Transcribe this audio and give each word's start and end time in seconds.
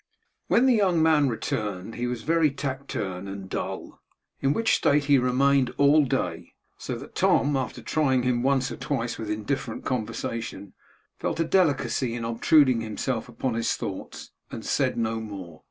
When 0.47 0.65
the 0.65 0.73
young 0.73 1.03
man 1.03 1.29
returned, 1.29 1.93
he 1.93 2.07
was 2.07 2.23
very 2.23 2.49
taciturn 2.49 3.27
and 3.27 3.47
dull, 3.47 4.01
in 4.39 4.51
which 4.51 4.73
state 4.77 5.03
he 5.03 5.19
remained 5.19 5.71
all 5.77 6.05
day; 6.05 6.55
so 6.79 6.95
that 6.97 7.13
Tom, 7.13 7.55
after 7.55 7.83
trying 7.83 8.23
him 8.23 8.41
once 8.41 8.71
or 8.71 8.77
twice 8.77 9.19
with 9.19 9.29
indifferent 9.29 9.85
conversation, 9.85 10.73
felt 11.19 11.39
a 11.39 11.43
delicacy 11.45 12.15
in 12.15 12.25
obtruding 12.25 12.81
himself 12.81 13.29
upon 13.29 13.53
his 13.53 13.75
thoughts, 13.75 14.31
and 14.49 14.65
said 14.65 14.97
no 14.97 15.19
more. 15.19 15.59